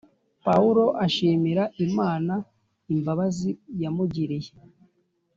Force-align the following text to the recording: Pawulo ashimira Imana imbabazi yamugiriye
Pawulo 0.45 0.83
ashimira 1.05 1.63
Imana 1.85 2.33
imbabazi 2.93 3.49
yamugiriye 3.81 4.51